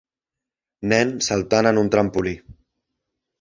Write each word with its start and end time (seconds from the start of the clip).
Nen 0.93 1.11
saltant 1.27 1.69
en 1.73 1.83
un 1.83 1.93
trampolí 1.97 2.35